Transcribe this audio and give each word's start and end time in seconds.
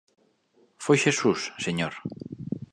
Foi 0.83 0.97
Xesús, 1.03 1.39
señor. 1.65 1.93